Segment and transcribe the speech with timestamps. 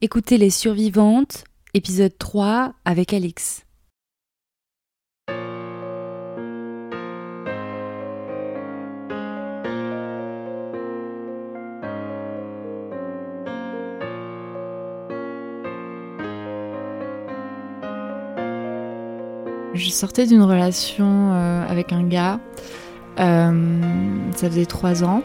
[0.00, 3.64] Écoutez Les Survivantes, épisode 3 avec Alix.
[19.74, 22.40] Je sortais d'une relation euh, avec un gars,
[23.20, 23.80] euh,
[24.34, 25.22] ça faisait trois ans,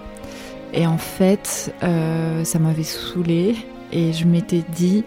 [0.74, 3.56] et en fait, euh, ça m'avait saoulée,
[3.92, 5.04] et je m'étais dit,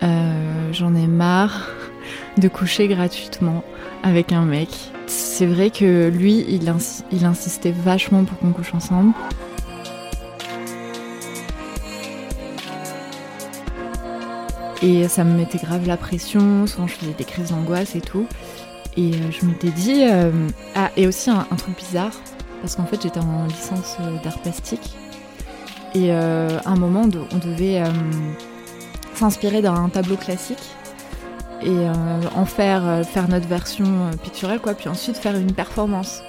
[0.00, 1.68] j'en ai marre
[2.38, 3.64] de coucher gratuitement
[4.02, 4.68] avec un mec.
[5.06, 9.12] C'est vrai que lui, il, insistait vachement pour qu'on couche ensemble.
[14.82, 18.26] Et ça me mettait grave la pression, souvent je faisais des crises d'angoisse et tout.
[18.96, 20.04] Et euh, je m'étais dit.
[20.04, 20.30] Euh,
[20.74, 22.12] ah, et aussi un, truc bizarre,
[22.60, 24.96] parce qu'en fait j'étais en licence euh, d'art plastique.
[25.94, 27.82] Et à un moment, on devait
[29.14, 30.62] s'inspirer d'un tableau classique
[31.62, 31.88] et
[32.34, 36.22] en faire, faire notre version picturale, quoi, puis ensuite faire une performance.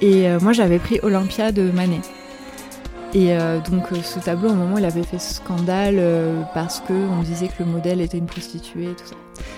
[0.00, 2.00] Et moi j'avais pris Olympia de Manet.
[3.12, 3.36] Et
[3.70, 6.00] donc ce tableau, à un moment, il avait fait scandale
[6.54, 9.16] parce qu'on disait que le modèle était une prostituée et tout ça.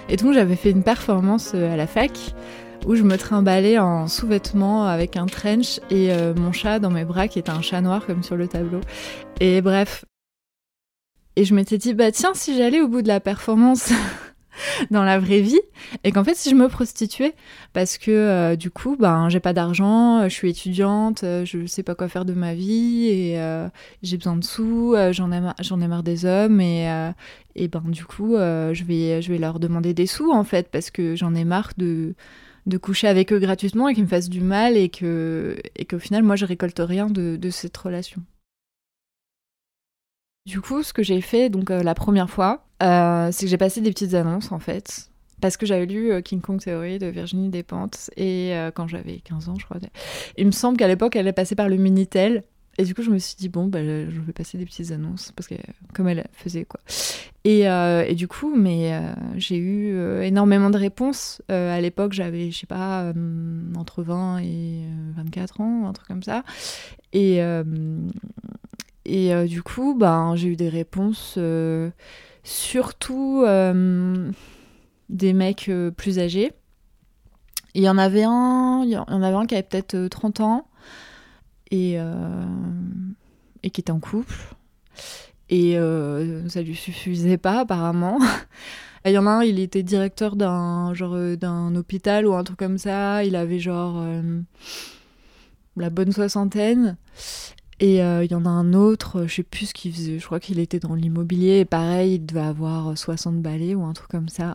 [0.09, 2.12] Et donc j'avais fait une performance euh, à la fac
[2.87, 7.05] où je me trimballais en sous-vêtements avec un trench et euh, mon chat dans mes
[7.05, 8.81] bras qui était un chat noir comme sur le tableau.
[9.41, 10.05] Et bref.
[11.37, 13.93] Et je m'étais dit, bah tiens, si j'allais au bout de la performance
[14.91, 15.61] dans la vraie vie
[16.03, 17.34] et qu'en fait si je me prostituais
[17.73, 21.95] parce que euh, du coup ben j'ai pas d'argent je suis étudiante je sais pas
[21.95, 23.41] quoi faire de ma vie et
[24.03, 27.12] j'ai besoin de sous j'en ai ai marre des hommes et
[27.55, 30.91] et ben du coup je vais je vais leur demander des sous en fait parce
[30.91, 32.17] que j'en ai marre de
[32.69, 35.99] de coucher avec eux gratuitement et qu'ils me fassent du mal et que et qu'au
[35.99, 38.23] final moi je récolte rien de, de cette relation
[40.49, 43.83] du coup, ce que j'ai fait donc la première fois, euh, c'est que j'ai passé
[43.83, 45.11] des petites annonces en fait.
[45.43, 49.19] Parce que j'avais lu euh, King Kong Theory de Virginie Despentes et euh, quand j'avais
[49.19, 49.77] 15 ans, je crois.
[50.39, 52.45] Il me semble qu'à l'époque, elle est passée par le Minitel.
[52.78, 55.33] Et du coup, je me suis dit, bon, bah, je vais passer des petites annonces,
[55.33, 55.56] parce que
[55.94, 56.81] comme elle faisait, quoi.
[57.44, 58.93] Et, et du coup, mais
[59.37, 61.43] j'ai eu énormément de réponses.
[61.49, 63.12] à l'époque, j'avais, je sais pas,
[63.77, 64.84] entre 20 et
[65.16, 66.44] 24 ans, un truc comme ça.
[67.12, 67.41] Et,
[69.06, 71.37] et du coup, ben, j'ai eu des réponses
[72.49, 74.31] surtout euh,
[75.09, 76.53] des mecs euh, plus âgés.
[77.75, 80.43] Il y en avait un, il y en avait un qui avait peut-être 30 euh,
[80.43, 80.66] ans
[81.71, 81.97] et,
[83.62, 84.34] et qui était en couple.
[85.51, 85.77] Et
[86.49, 88.19] ça lui suffisait pas apparemment.
[89.05, 92.59] Il y en a un, il était directeur d'un genre d'un hôpital ou un truc
[92.59, 93.25] comme ça.
[93.25, 94.05] Il avait genre
[95.77, 96.97] la bonne soixantaine.
[97.81, 100.27] Et euh, il y en a un autre, je sais plus ce qu'il faisait, je
[100.27, 104.11] crois qu'il était dans l'immobilier, et pareil, il devait avoir 60 balais ou un truc
[104.11, 104.55] comme ça.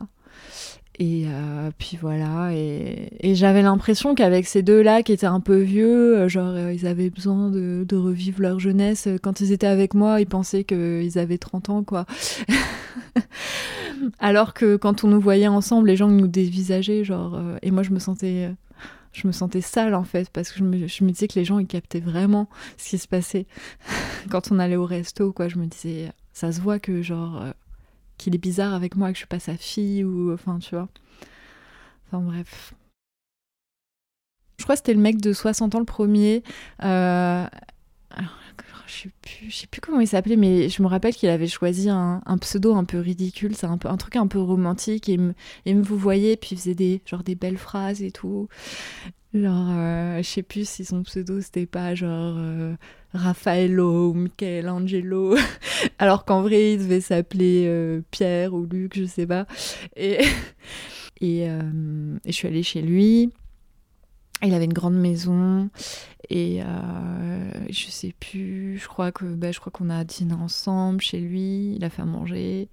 [1.00, 6.18] Et euh, puis voilà, et, j'avais l'impression qu'avec ces deux-là qui étaient un peu vieux,
[6.18, 9.08] euh, genre ils avaient besoin de, de, revivre leur jeunesse.
[9.24, 12.06] Quand ils étaient avec moi, ils pensaient qu'ils avaient 30 ans, quoi.
[14.20, 17.92] Alors que quand on nous voyait ensemble, les gens nous dévisageaient, genre, et moi je
[17.92, 18.52] me sentais
[19.14, 21.46] je me sentais sale en fait parce que je me, je me, disais que les
[21.46, 23.46] gens ils captaient vraiment ce qui se passait
[24.32, 27.52] quand on allait au resto quoi je me disais ça se voit que genre euh,
[28.24, 30.88] qu'il est bizarre avec moi que je suis pas sa fille ou enfin tu vois.
[32.08, 32.74] Enfin bref.
[34.58, 36.44] Je crois que c'était le mec de 60 ans le premier.
[36.84, 37.46] Euh,
[38.86, 39.10] je
[39.50, 42.84] sais plus, comment il s'appelait, mais je me rappelle qu'il avait choisi un, pseudo un
[42.84, 45.10] peu ridicule, c'est un peu un truc un peu romantique.
[45.10, 45.34] Et me,
[45.66, 48.48] et me vous voyez, puis il faisait des genre des belles phrases et tout.
[49.34, 52.76] Genre, euh, je sais plus si son pseudo c'était pas genre euh,
[53.14, 55.36] Raffaello ou Michelangelo,
[55.98, 59.48] alors qu'en vrai il devait s'appeler euh, Pierre ou Luc, je sais pas.
[59.96, 60.20] Et,
[61.22, 61.50] et, et
[62.28, 63.32] je suis allée chez lui.
[64.44, 65.70] Il avait une grande maison.
[66.30, 71.02] Et euh, je sais plus, je crois que bah, je crois qu'on a dîné ensemble
[71.02, 72.70] chez lui, il a fait à manger.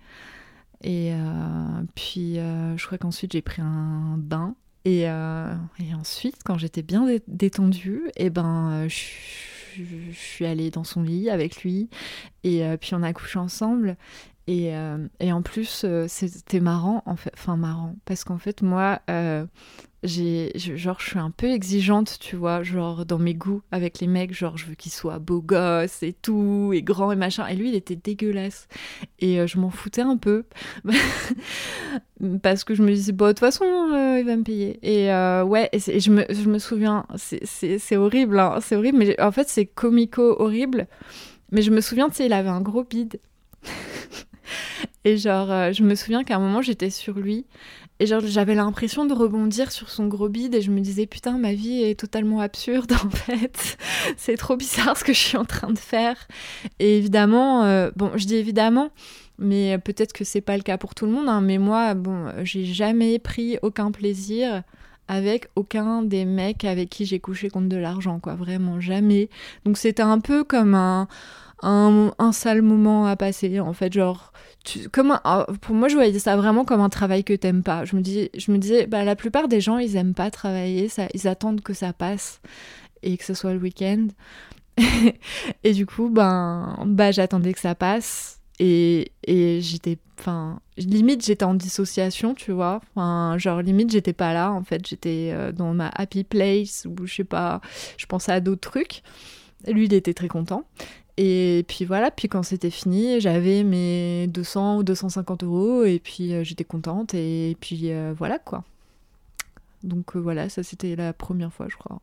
[0.82, 4.54] Et euh, puis euh, je crois qu'ensuite j'ai pris un bain
[4.84, 10.84] et, et ensuite quand j'étais bien détendue, et eh ben je, je, suis allée dans
[10.84, 11.88] son lit avec lui.
[12.44, 13.96] Et puis on a couché ensemble
[14.50, 14.72] et,
[15.20, 17.94] et en plus c'était marrant en fait, enfin marrant.
[18.04, 19.00] Parce qu'en fait moi
[20.02, 24.06] j'ai genre je suis un peu exigeante tu vois genre dans mes goûts avec les
[24.06, 27.46] mecs genre je veux qu'ils soient beaux gosses et tout et grands et machin.
[27.48, 28.68] Et lui il était dégueulasse.
[29.18, 30.44] Et euh, je m'en foutais un peu.
[32.42, 34.78] Parce que je me disais bon de toute façon euh, il va me payer.
[34.82, 38.98] Et euh, ouais je, me, je me souviens c'est horrible hein, c'est horrible.
[38.98, 40.86] Mais en fait c'est comico horrible.
[41.52, 43.20] Mais je me souviens tu sais il avait un gros bide
[45.04, 47.46] Et genre, euh, je me souviens qu'à un moment, j'étais sur lui.
[48.00, 50.54] Et genre, j'avais l'impression de rebondir sur son gros bide.
[50.54, 53.78] Et je me disais, putain, ma vie est totalement absurde, en fait.
[54.16, 56.16] c'est trop bizarre ce que je suis en train de faire.
[56.78, 58.90] Et évidemment, euh, bon, je dis évidemment,
[59.38, 61.28] mais peut-être que c'est pas le cas pour tout le monde.
[61.28, 64.62] Hein, mais moi, bon, j'ai jamais pris aucun plaisir
[65.10, 68.36] avec aucun des mecs avec qui j'ai couché contre de l'argent, quoi.
[68.36, 69.28] Vraiment, jamais.
[69.64, 71.08] Donc c'était un peu comme un
[71.62, 74.32] un, un sale moment à passer en fait genre
[74.92, 77.84] comme ah, pour moi je voyais ça vraiment comme un travail que t'aimes pas.
[77.84, 80.88] Je me dis je me disais bah la plupart des gens ils aiment pas travailler
[80.88, 82.40] ça ils attendent que ça passe
[83.02, 84.08] et que ce soit le week-end.
[85.64, 91.44] Et du coup ben bah j'attendais que ça passe et, et j'étais enfin limite j'étais
[91.44, 92.80] en dissociation tu vois.
[92.96, 94.86] Genre limite j'étais pas là en fait.
[94.86, 97.60] J'étais euh, dans ma happy place ou je sais pas
[97.96, 99.02] je pensais à d'autres trucs.
[99.66, 100.64] Lui il était très content
[101.22, 106.32] et puis voilà, puis quand c'était fini, j'avais mes 200 ou 250 euros et puis
[106.32, 108.64] euh, j'étais contente et puis euh, voilà quoi.
[109.82, 112.00] Donc euh, voilà, ça c'était la première fois je crois.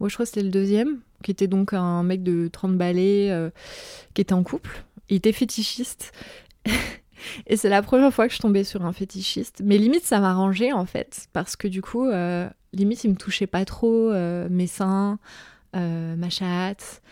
[0.00, 3.52] Moi je crois que c'était le deuxième, qui était donc un mec de 30 balais
[4.12, 4.82] qui était en couple.
[5.08, 6.12] Il était fétichiste.
[7.46, 9.62] et c'est la première fois que je tombais sur un fétichiste.
[9.64, 12.10] Mais limite ça m'arrangeait en fait, parce que du coup,
[12.72, 14.12] limite il me touchait pas trop
[14.50, 15.20] mes seins.
[15.74, 17.02] Euh, ma chatte.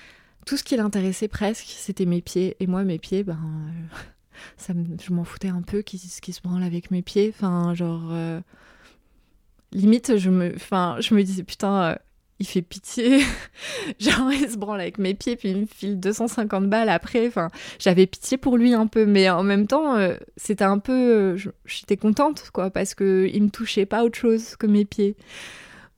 [0.46, 2.56] Tout ce qui l'intéressait presque, c'était mes pieds.
[2.60, 3.96] Et moi, mes pieds, ben, euh,
[4.56, 7.32] ça je m'en foutais un peu qui, qui se branle avec mes pieds.
[7.34, 8.40] Enfin, genre, euh,
[9.72, 11.98] limite, je me, enfin, je me disais, putain,
[12.38, 13.20] il fait pitié.
[13.98, 17.26] genre, il se branle avec mes pieds, puis il me file 250 balles après.
[17.26, 17.48] Enfin,
[17.78, 19.96] j'avais pitié pour lui un peu, mais en même temps,
[20.36, 21.36] c'était un peu.
[21.64, 25.16] J'étais contente, quoi, parce qu'il me touchait pas autre chose que mes pieds.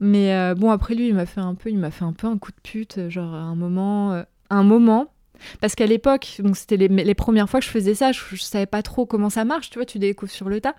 [0.00, 2.26] Mais euh, bon, après lui, il m'a fait un peu, il m'a fait un peu
[2.26, 5.12] un coup de pute, genre un moment, euh, un moment.
[5.60, 8.42] Parce qu'à l'époque, donc c'était les, les, premières fois que je faisais ça, je, je,
[8.42, 10.74] savais pas trop comment ça marche, tu vois, tu découvres sur le tas.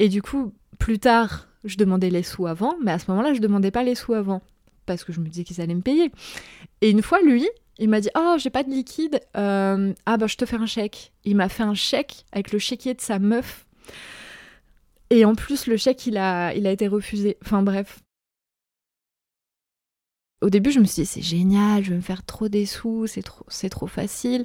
[0.00, 3.40] Et du coup, plus tard, je demandais les sous avant, mais à ce moment-là, je
[3.40, 4.42] demandais pas les sous avant
[4.86, 6.10] parce que je me disais qu'ils allaient me payer.
[6.80, 7.48] Et une fois, lui,
[7.78, 9.20] il m'a dit Oh, j'ai pas de liquide.
[9.36, 11.12] Euh, ah, bah, je te fais un chèque.
[11.24, 13.66] Il m'a fait un chèque avec le chéquier de sa meuf.
[15.10, 17.36] Et en plus, le chèque, il a, il a été refusé.
[17.44, 18.00] Enfin, bref
[20.42, 23.06] au début, je me suis dit, c'est génial, je vais me faire trop des sous,
[23.06, 24.44] c'est trop, c'est trop facile.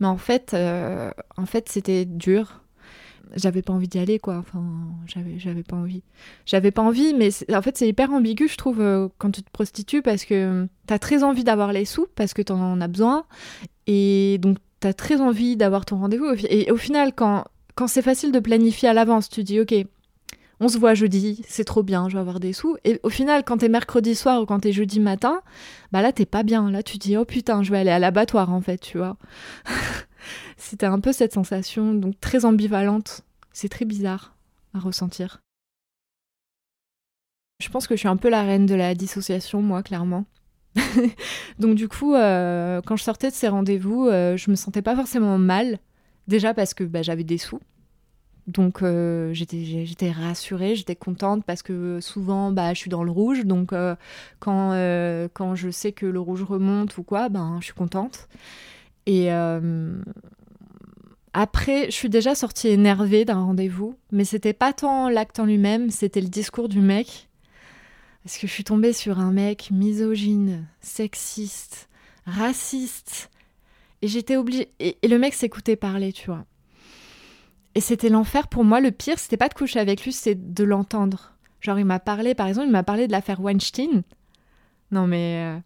[0.00, 2.60] Mais en fait, euh, en fait c'était dur.
[3.36, 4.36] J'avais pas envie d'y aller, quoi.
[4.36, 4.62] Enfin,
[5.06, 6.02] j'avais, j'avais pas envie.
[6.46, 9.50] J'avais pas envie, mais en fait, c'est hyper ambigu, je trouve, euh, quand tu te
[9.50, 13.24] prostitues, parce que t'as très envie d'avoir les sous, parce que t'en en as besoin.
[13.86, 16.26] Et donc, t'as très envie d'avoir ton rendez-vous.
[16.48, 17.44] Et au final, quand,
[17.74, 19.74] quand c'est facile de planifier à l'avance, tu dis, ok,
[20.60, 22.76] on se voit jeudi, c'est trop bien, je vais avoir des sous.
[22.84, 25.40] Et au final, quand t'es mercredi soir ou quand t'es jeudi matin,
[25.92, 26.70] bah là, t'es pas bien.
[26.70, 29.16] Là, tu dis, oh putain, je vais aller à l'abattoir, en fait, tu vois.
[30.56, 33.22] C'était un peu cette sensation, donc très ambivalente.
[33.52, 34.36] C'est très bizarre
[34.74, 35.40] à ressentir.
[37.60, 40.24] Je pense que je suis un peu la reine de la dissociation, moi, clairement.
[41.58, 44.96] donc du coup, euh, quand je sortais de ces rendez-vous, euh, je me sentais pas
[44.96, 45.78] forcément mal.
[46.26, 47.60] Déjà parce que bah, j'avais des sous.
[48.46, 53.44] Donc euh, j'étais rassurée, j'étais contente parce que souvent bah, je suis dans le rouge.
[53.44, 53.96] Donc euh,
[54.38, 58.28] quand, euh, quand je sais que le rouge remonte ou quoi, ben, je suis contente.
[59.06, 59.30] Et
[61.34, 65.90] après, je suis déjà sortie énervée d'un rendez-vous, mais c'était pas tant l'acte en lui-même,
[65.90, 67.28] c'était le discours du mec.
[68.22, 71.90] Parce que je suis tombée sur un mec misogyne, sexiste,
[72.24, 73.30] raciste.
[74.00, 74.70] Et j'étais obligée.
[74.78, 76.46] et le mec s'écoutait parler, tu vois.
[77.74, 78.80] Et c'était l'enfer pour moi.
[78.80, 81.32] Le pire, c'était pas de coucher avec lui, c'est de l'entendre.
[81.60, 84.02] Genre, il m'a parlé, par exemple, il m'a parlé de l'affaire Weinstein.
[84.90, 85.56] Non, mais.
[85.56, 85.58] Euh,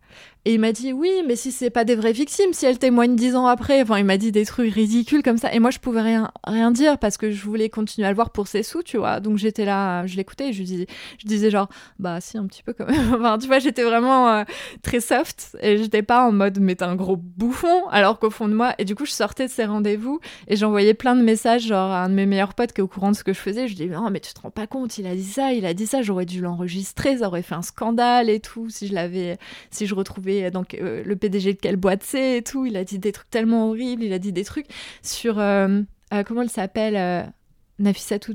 [0.48, 3.14] et il m'a dit oui, mais si c'est pas des vraies victimes, si elles témoignent
[3.14, 5.52] dix ans après, enfin il m'a dit des trucs ridicules comme ça.
[5.52, 8.30] Et moi je pouvais rien, rien dire parce que je voulais continuer à le voir
[8.30, 9.20] pour ses sous, tu vois.
[9.20, 10.86] Donc j'étais là, je l'écoutais, je disais,
[11.18, 13.14] je disais genre bah si un petit peu quand même.
[13.14, 14.44] enfin tu vois, j'étais vraiment euh,
[14.80, 18.48] très soft et j'étais pas en mode mais t'es un gros bouffon alors qu'au fond
[18.48, 18.72] de moi.
[18.78, 22.04] Et du coup je sortais de ces rendez-vous et j'envoyais plein de messages genre à
[22.04, 23.68] un de mes meilleurs potes qui est au courant de ce que je faisais.
[23.68, 25.74] Je dis non mais tu te rends pas compte, il a dit ça, il a
[25.74, 29.36] dit ça, j'aurais dû l'enregistrer, ça aurait fait un scandale et tout si je l'avais,
[29.70, 32.66] si je retrouvais donc euh, le PDG de quelle boîte c'est et tout.
[32.66, 34.02] Il a dit des trucs tellement horribles.
[34.02, 34.66] Il a dit des trucs
[35.02, 37.32] sur euh, euh, comment elle s'appelle
[37.78, 38.34] Nafissatou.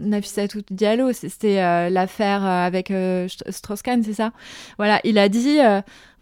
[0.00, 2.92] Nafissatou Diallo, c'était l'affaire avec
[3.48, 4.32] Strauss-Kahn, c'est ça?
[4.76, 5.58] Voilà, il a dit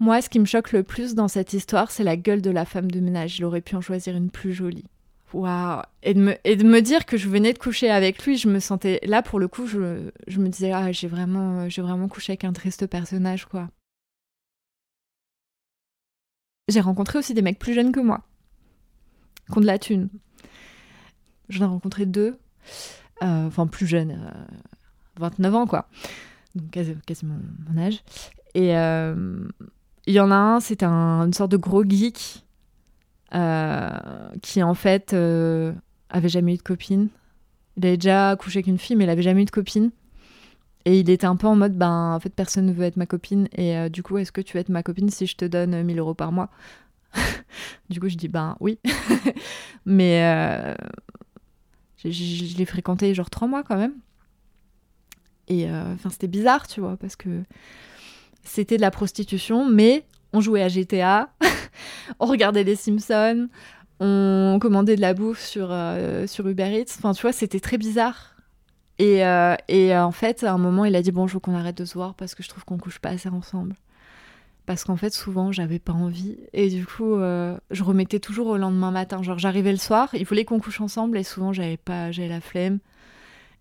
[0.00, 2.64] Moi, ce qui me choque le plus dans cette histoire, c'est la gueule de la
[2.64, 3.38] femme de ménage.
[3.38, 4.84] Il aurait pu en choisir une plus jolie.
[5.32, 8.36] Waouh et, de me, et de me dire que je venais de coucher avec lui,
[8.36, 9.00] je me sentais.
[9.04, 12.44] Là, pour le coup, je, je me disais Ah, j'ai vraiment, j'ai vraiment couché avec
[12.44, 13.68] un triste personnage, quoi.
[16.70, 18.22] J'ai rencontré aussi des mecs plus jeunes que moi.
[19.50, 20.08] qui ont de la thune.
[21.48, 22.38] J'en ai rencontré deux,
[23.22, 24.32] euh, enfin plus jeunes,
[25.18, 25.88] 29 ans quoi,
[26.54, 27.34] donc quasiment
[27.68, 28.04] mon âge.
[28.54, 32.44] Et il y en a un, c'était un, une sorte de gros geek
[34.42, 37.08] qui en fait avait jamais eu de copine.
[37.76, 39.90] Il avait déjà couché avec une fille, mais il avait jamais eu de copine.
[40.86, 43.06] Et il était un peu en mode, ben, en fait, personne ne veut être ma
[43.06, 43.48] copine.
[43.52, 45.82] Et euh, du coup, est-ce que tu veux être ma copine si je te donne
[45.82, 46.50] 1000 euros par mois?
[47.90, 48.78] Du coup, je dis, ben oui.
[49.84, 50.74] Mais euh,
[52.04, 53.94] je l'ai fréquenté genre trois mois quand même.
[55.48, 57.42] Et euh, enfin, c'était bizarre, tu vois, parce que
[58.44, 61.32] c'était de la prostitution, mais on jouait à GTA,
[62.20, 63.48] on regardait les Simpsons,
[63.98, 65.76] on commandait de la bouffe sur,
[66.28, 66.94] sur Uber Eats.
[66.98, 68.36] Enfin, tu vois, c'était très bizarre.
[69.00, 71.54] Et, euh, euh, en fait, à un moment, il a dit Bon, je veux qu'on
[71.54, 73.74] arrête de se voir parce que je trouve qu'on couche pas assez ensemble.
[74.66, 76.36] Parce qu'en fait, souvent, j'avais pas envie.
[76.52, 79.22] Et du coup, euh, je remettais toujours au lendemain matin.
[79.22, 82.42] Genre, j'arrivais le soir, il voulait qu'on couche ensemble et souvent, j'avais pas, j'avais la
[82.42, 82.78] flemme.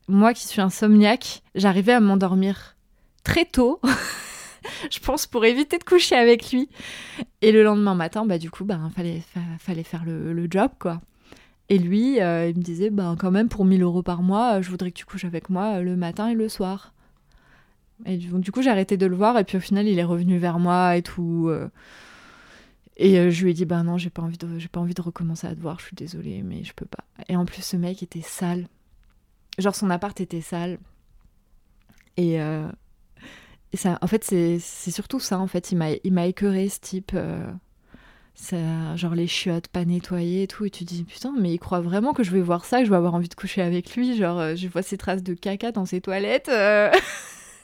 [0.10, 2.76] Moi qui suis insomniaque, j'arrivais à m'endormir
[3.24, 3.80] très tôt.
[4.92, 6.68] je pense pour éviter de coucher avec lui.
[7.42, 9.24] Et le lendemain matin, bah du coup, bah fallait,
[9.58, 11.00] fallait faire le, le job quoi.
[11.70, 14.62] Et lui, euh, il me disait, ben quand même, pour 1000 euros par mois, euh,
[14.64, 16.94] je voudrais que tu couches avec moi euh, le matin et le soir.
[18.06, 20.38] Et du, coup, j'ai arrêté de le voir, et puis au final, il est revenu
[20.40, 21.52] vers moi et tout.
[22.96, 25.02] et je lui ai dit, ben non, j'ai pas, envie de, j'ai pas envie de
[25.02, 27.04] recommencer à te voir, je suis désolée, mais je peux pas.
[27.28, 28.68] Et en plus, ce mec était sale.
[29.58, 30.80] Genre, son appart était sale.
[32.16, 32.40] Et,
[33.74, 35.74] ça, en fait, c'est, surtout ça, en fait.
[35.74, 37.14] Il m'a, il m'a écœuré, ce type
[38.96, 42.14] genre les chiottes pas nettoyées et tout, et tu dis putain, mais il croit vraiment
[42.14, 44.40] que je vais voir ça, que je vais avoir envie de coucher avec lui, genre
[44.40, 46.50] euh, je vois ses traces de caca dans ses toilettes.
[46.50, 46.90] Euh.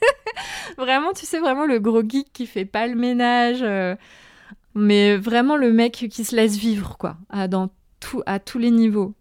[0.77, 3.95] vraiment, tu sais, vraiment le gros geek qui fait pas le ménage, euh.
[4.73, 8.71] mais vraiment le mec qui se laisse vivre, quoi, à, dans tout, à tous les
[8.71, 9.13] niveaux.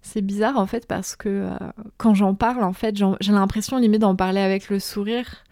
[0.00, 1.50] C'est bizarre en fait parce que
[1.98, 5.44] quand j'en parle, en fait, j'ai l'impression limite d'en parler avec le sourire.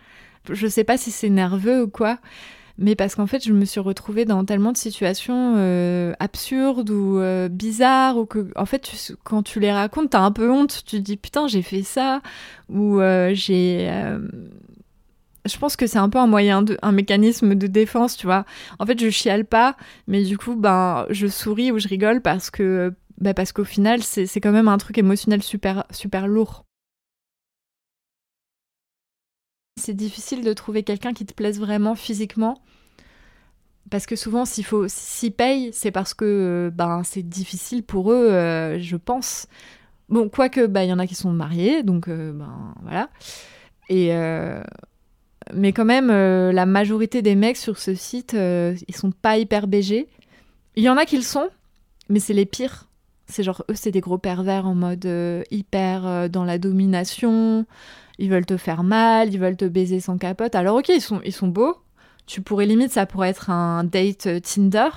[0.50, 2.18] Je sais pas si c'est nerveux ou quoi,
[2.78, 7.18] mais parce qu'en fait, je me suis retrouvée dans tellement de situations euh, absurdes ou
[7.18, 10.82] euh, bizarres, ou que, en fait, quand tu les racontes, t'as un peu honte.
[10.84, 12.20] Tu te dis, putain, j'ai fait ça,
[12.68, 13.90] ou euh, j'ai.
[15.46, 18.44] Je pense que c'est un peu un moyen, de, un mécanisme de défense, tu vois.
[18.78, 19.76] En fait, je chiale pas,
[20.08, 24.02] mais du coup, ben, je souris ou je rigole parce que, ben, parce qu'au final,
[24.02, 26.65] c'est quand même un truc émotionnel super, super lourd.
[29.86, 32.60] C'est difficile de trouver quelqu'un qui te plaise vraiment physiquement.
[33.88, 38.10] Parce que souvent, s'il faut s'y paye, c'est parce que euh, ben c'est difficile pour
[38.10, 39.46] eux, euh, je pense.
[40.08, 43.10] Bon, quoique, bah, il y en a qui sont mariés, donc euh, ben voilà.
[43.88, 44.10] Et
[45.54, 50.08] mais quand même, la majorité des mecs sur ce site, ils sont pas hyper BG.
[50.74, 51.48] Il y en a qui le sont,
[52.08, 52.85] mais c'est les pires.
[53.26, 55.08] C'est genre eux, c'est des gros pervers en mode
[55.50, 57.66] hyper dans la domination
[58.18, 60.54] ils veulent te faire mal, ils veulent te baiser sans capote.
[60.54, 61.76] Alors ok, ils sont, ils sont beaux.
[62.26, 64.88] Tu pourrais limite, ça pourrait être un date euh, Tinder.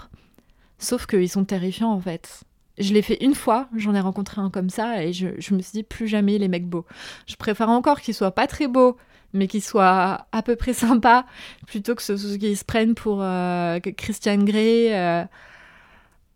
[0.77, 2.43] Sauf qu'ils sont terrifiants en fait.
[2.77, 5.73] Je l'ai fait une fois, j'en ai rencontré un comme ça et je, me suis
[5.73, 6.85] dit plus jamais les mecs beaux.
[7.27, 8.95] Je préfère encore qu'ils soient pas très beaux,
[9.33, 11.25] mais qu'ils soient à peu près sympas,
[11.67, 15.27] plutôt que ce, qu'ils se prennent pour euh, Christian Grey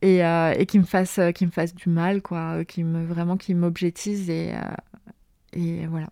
[0.03, 4.29] euh, et, qu'ils me fassent me fassent du mal quoi, qui me vraiment qui m'objectisent
[4.29, 4.55] et
[5.87, 6.09] voilà.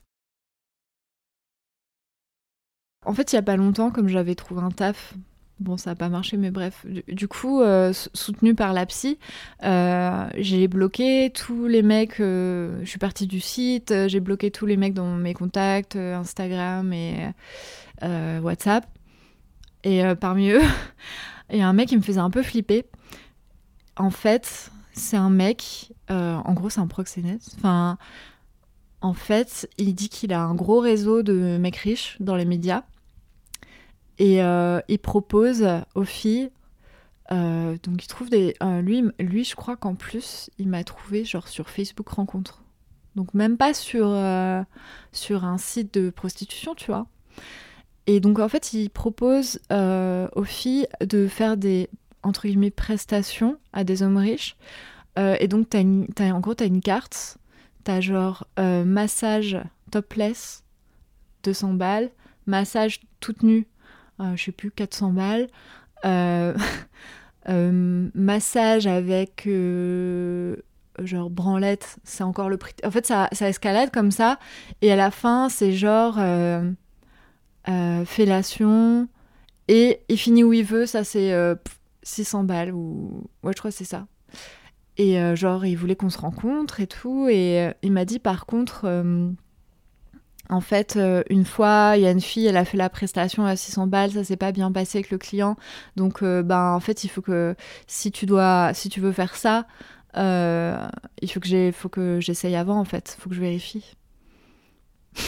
[3.05, 5.15] En fait, il y a pas longtemps, comme j'avais trouvé un taf,
[5.59, 9.17] bon, ça n'a pas marché, mais bref, du, coup, euh, soutenu par la psy,
[9.63, 12.19] euh, j'ai bloqué tous les mecs.
[12.19, 16.93] Euh, je suis partie du site, j'ai bloqué tous les mecs dans mes contacts, Instagram
[16.93, 17.31] et
[18.41, 18.85] WhatsApp.
[19.83, 20.61] Et parmi eux,
[21.51, 22.85] il y a un mec qui me faisait un peu flipper.
[23.97, 27.41] En fait, c'est un mec, en gros, c'est un proxénète.
[27.57, 27.97] Enfin,
[29.01, 32.83] en fait, il dit qu'il a un gros réseau de mecs riches dans les médias
[34.21, 36.51] et euh, il propose aux filles.
[37.31, 38.55] Euh, donc il trouve des.
[38.61, 42.61] Euh, lui, lui, je crois qu'en plus, il m'a trouvé genre sur Facebook Rencontre.
[43.15, 44.15] Donc même pas sur,
[45.11, 47.07] sur un site de prostitution, tu vois.
[48.05, 51.89] Et donc en fait, il propose aux filles de faire des
[52.23, 54.55] entre guillemets prestations à des hommes riches.
[55.17, 57.37] et donc as en gros, tu as une carte.
[57.83, 59.57] Tu as genre massage
[59.91, 60.63] topless,
[61.43, 62.09] 200 balles.
[62.47, 63.67] Massage toute nue,
[64.19, 65.47] euh, je sais plus, 400 balles.
[66.05, 66.55] Euh,
[67.49, 69.47] euh, massage avec
[70.99, 72.73] genre branlette, c'est encore le prix.
[72.83, 74.39] En fait, ça, ça, escalade comme ça.
[74.81, 76.19] Et à la fin, c'est genre
[78.05, 79.07] fellation.
[79.67, 81.31] Et il finit où il veut, ça c'est
[82.03, 83.23] 600 balles ou.
[83.43, 84.07] Je crois c'est ça.
[84.97, 87.27] Et euh, genre, il voulait qu'on se rencontre et tout.
[87.29, 89.29] Et euh, il m'a dit par contre, euh,
[90.49, 93.55] en fait, une fois, il y a une fille, elle a fait la prestation à
[93.55, 95.55] 600 balles, ça s'est pas bien passé avec le client.
[95.95, 97.55] Donc, ben, en fait, il faut que
[97.87, 99.65] si tu dois, si tu veux faire ça,
[100.15, 103.15] il faut que j'ai, faut que j'essaye avant, en fait.
[103.17, 103.95] Faut que je vérifie.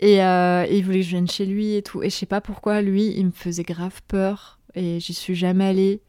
[0.00, 2.02] et, et, il voulait que je vienne chez lui et tout.
[2.02, 4.58] Et je sais pas pourquoi, lui, il me faisait grave peur.
[4.74, 6.02] Et j'y suis jamais allée.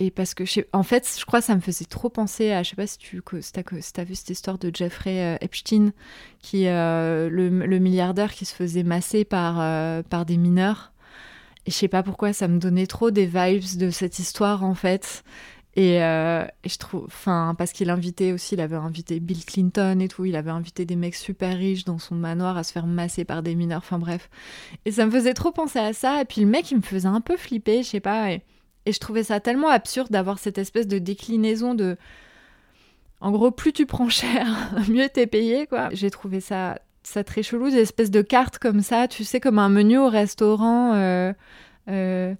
[0.00, 2.70] Et parce que, en fait, je crois que ça me faisait trop penser à, je
[2.70, 5.90] sais pas si tu si as, vu cette histoire de Jeffrey euh, Epstein,
[6.40, 10.92] qui euh, le, le, milliardaire qui se faisait masser par, euh, par des mineurs.
[11.66, 14.74] Et je sais pas pourquoi, ça me donnait trop des vibes de cette histoire, en
[14.74, 15.24] fait.
[15.76, 20.08] Et, et je trouve, enfin, parce qu'il invitait aussi, il avait invité Bill Clinton et
[20.08, 23.24] tout, il avait invité des mecs super riches dans son manoir à se faire masser
[23.24, 24.28] par des mineurs, enfin bref.
[24.86, 26.20] Et ça me faisait trop penser à ça.
[26.20, 28.32] Et puis le mec, il me faisait un peu flipper, je sais pas.
[28.32, 28.42] Et,
[28.88, 31.98] et je trouvais ça tellement absurde d'avoir cette espèce de déclinaison de.
[33.20, 35.90] En gros, plus tu prends cher, mieux t'es payé, quoi.
[35.92, 39.58] J'ai trouvé ça, ça très chelou, des espèces de cartes comme ça, tu sais, comme
[39.58, 40.94] un menu au restaurant.
[40.94, 41.34] Euh,
[41.88, 42.34] euh,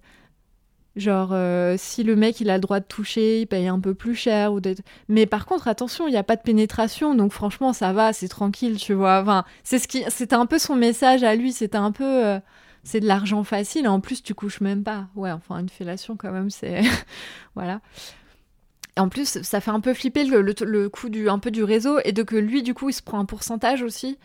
[0.99, 3.93] genre, euh, si le mec il a le droit de toucher, il paye un peu
[3.93, 4.53] plus cher.
[4.53, 4.59] Ou
[5.07, 8.27] Mais par contre, attention, il n'y a pas de pénétration, donc franchement, ça va, c'est
[8.27, 9.21] tranquille, tu vois.
[9.21, 10.03] Enfin, c'est ce qui...
[10.09, 12.39] C'était un peu son message à lui, c'était un peu
[12.83, 13.87] c'est de l'argent facile.
[13.87, 15.07] En plus, tu couches même pas.
[15.15, 16.81] Ouais, enfin, une fellation, quand même, c'est.
[17.55, 17.81] voilà.
[18.97, 22.23] en plus, ça fait un peu flipper le, le, un peu du réseau et de
[22.23, 24.17] que lui, du coup, il se prend un pourcentage aussi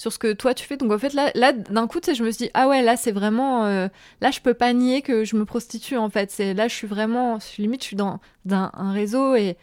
[0.00, 0.78] sur ce que toi tu fais.
[0.78, 3.12] Donc en fait, là, là d'un coup, je me suis dit, ah ouais, là, c'est
[3.12, 3.66] vraiment.
[3.66, 3.88] Euh,
[4.22, 6.30] là, je peux pas nier que je me prostitue, en fait.
[6.30, 7.38] C'est Là, je suis vraiment.
[7.58, 8.18] Limite, je suis dans,
[8.50, 9.58] un réseau et.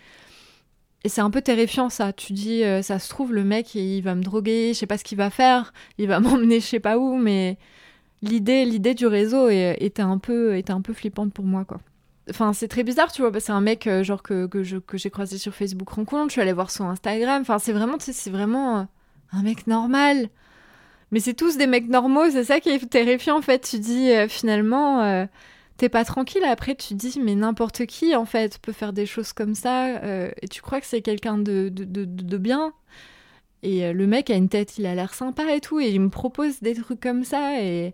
[1.03, 2.13] Et c'est un peu terrifiant ça.
[2.13, 4.97] Tu dis, euh, ça se trouve, le mec, il va me droguer, je sais pas
[4.97, 7.57] ce qu'il va faire, il va m'emmener je sais pas où, mais
[8.21, 11.79] l'idée l'idée du réseau était un peu était un peu flippante pour moi quoi
[12.31, 15.37] enfin c'est très bizarre tu vois c'est un mec euh, genre que, que j'ai croisé
[15.37, 18.87] sur Facebook rencontre je suis allée voir son Instagram enfin c'est vraiment c'est vraiment
[19.31, 20.29] un mec normal
[21.11, 24.11] mais c'est tous des mecs normaux c'est ça qui est terrifiant en fait tu dis
[24.11, 25.27] euh, finalement
[25.77, 29.33] t'es pas tranquille après tu dis mais n'importe qui en fait peut faire des choses
[29.33, 30.01] comme ça
[30.41, 32.73] et tu crois que c'est quelqu'un de, de, de bien
[33.63, 35.99] et euh, le mec a une tête, il a l'air sympa et tout, et il
[35.99, 37.93] me propose des trucs comme ça, et,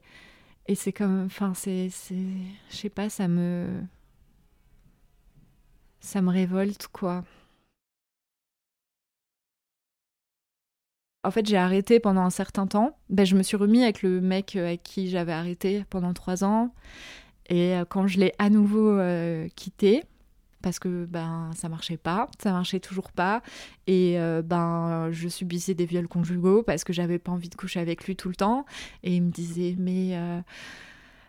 [0.67, 1.26] et c'est comme.
[1.26, 1.89] Enfin, c'est.
[1.89, 3.67] Je sais pas, ça me.
[6.00, 7.24] Ça me révolte, quoi.
[11.24, 12.98] En fait, j'ai arrêté pendant un certain temps.
[13.10, 16.44] Ben, je me suis remis avec le mec euh, avec qui j'avais arrêté pendant trois
[16.44, 16.74] ans.
[17.50, 19.00] Et euh, quand je l'ai à nouveau
[19.56, 20.04] quitté,
[20.64, 23.44] parce que ben ça marchait pas, ça marchait toujours pas
[23.86, 27.80] et euh, ben je subissais des viols conjugaux parce que j'avais pas envie de coucher
[27.80, 28.66] avec lui tout le temps
[29.04, 30.40] et il me disait mais euh,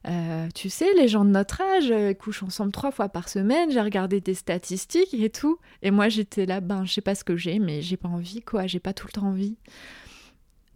[0.07, 3.71] euh, tu sais, les gens de notre âge couchent ensemble trois fois par semaine.
[3.71, 5.59] J'ai regardé des statistiques et tout.
[5.83, 8.43] Et moi, j'étais là, ben, je sais pas ce que j'ai, mais j'ai pas envie,
[8.43, 8.67] quoi.
[8.67, 9.57] J'ai pas tout le temps envie.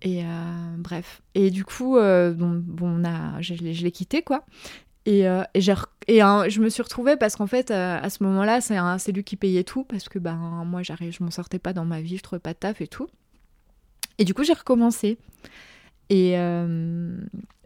[0.02, 0.22] Et
[0.78, 1.22] bref.
[1.34, 4.44] Et du coup, bon, bon, on a, je, l'ai quitté, quoi.
[5.08, 8.60] Et, euh, et, et je me suis retrouvée parce qu'en fait, euh, à ce moment-là,
[8.60, 10.36] c'est lui qui payait tout parce que ben,
[10.66, 13.08] moi, je m'en sortais pas dans ma vie, je trouvais pas de taf et tout.
[14.18, 15.16] Et du coup, j'ai recommencé.
[16.10, 17.16] Et euh,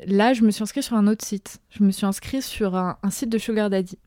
[0.07, 1.61] là, je me suis inscrite sur un autre site.
[1.71, 3.99] Je me suis inscrite sur un, site de Sugar Daddy.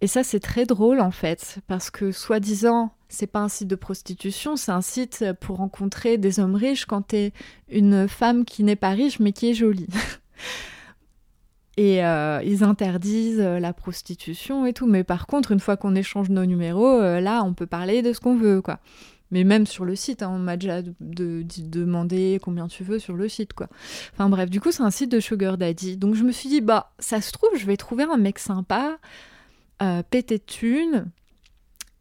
[0.00, 3.76] Et ça, c'est très drôle en fait, parce que soi-disant, c'est pas un site de
[3.76, 7.32] prostitution, c'est un site pour rencontrer des hommes riches quand t'es
[7.68, 9.88] une femme qui n'est pas riche mais qui est jolie.
[11.76, 14.86] Et euh, ils interdisent euh, la prostitution et tout.
[14.86, 18.20] Mais par contre, une fois qu'on échange nos numéros, là, on peut parler de ce
[18.20, 18.80] qu'on veut, quoi.
[19.30, 23.28] Mais même sur le site, hein, on m'a déjà demandé combien tu veux sur le
[23.28, 23.68] site, quoi.
[24.12, 25.96] Enfin bref, du coup, c'est un site de Sugar Daddy.
[25.96, 28.98] Donc je me suis dit, bah, ça se trouve, je vais trouver un mec sympa,
[30.10, 31.06] pété de thunes.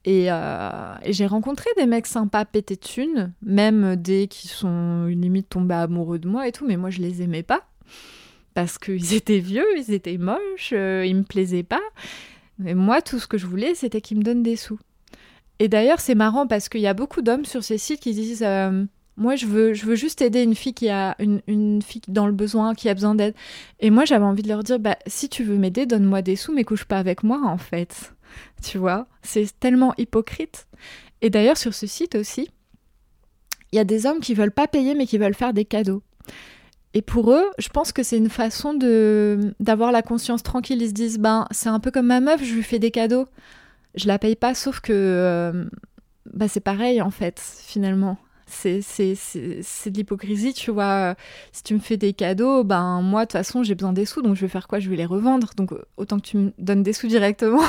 [0.06, 5.50] Et, et j'ai rencontré des mecs sympas pété de thunes, même des qui sont limite
[5.50, 7.70] tombés amoureux de moi et tout, mais moi je les aimais pas
[8.54, 11.82] parce qu'ils étaient vieux, ils étaient moches, euh, ils me plaisaient pas.
[12.58, 14.80] Mais moi, tout ce que je voulais, c'était qu'ils me donnent des sous.
[15.60, 18.44] Et d'ailleurs, c'est marrant parce qu'il y a beaucoup d'hommes sur ces sites qui disent
[18.44, 18.86] euh,
[19.18, 22.26] Moi, je veux, je veux juste aider une fille qui a une, une fille dans
[22.26, 23.36] le besoin, qui a besoin d'aide.
[23.80, 26.54] Et moi, j'avais envie de leur dire bah, Si tu veux m'aider, donne-moi des sous,
[26.54, 28.14] mais couche pas avec moi, en fait.
[28.64, 29.08] Tu vois?
[29.22, 30.68] C'est tellement hypocrite.
[31.22, 32.50] Et d'ailleurs, sur ce site aussi,
[33.72, 36.02] il y a des hommes qui veulent pas payer, mais qui veulent faire des cadeaux.
[36.94, 40.82] Et pour eux, je pense que c'est une façon de d'avoir la conscience tranquille.
[40.82, 43.26] Ils se disent, ben, c'est un peu comme ma meuf, je lui fais des cadeaux.
[43.96, 45.66] Je la paye pas, sauf que euh,
[46.34, 48.18] bah, c'est pareil en fait, finalement.
[48.48, 51.16] C'est de l'hypocrisie, tu vois.
[51.52, 54.24] Si tu me fais des cadeaux, ben moi, de toute façon, j'ai besoin des sous,
[54.24, 54.80] donc je vais faire quoi?
[54.80, 55.52] Je vais les revendre.
[55.56, 57.62] Donc autant que tu me donnes des sous directement.